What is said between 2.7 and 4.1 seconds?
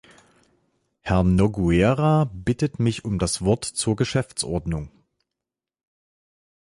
mich um das Wort zur